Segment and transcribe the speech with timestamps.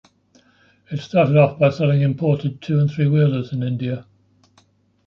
[0.89, 4.07] It started off by selling imported two- and three-wheelers in India.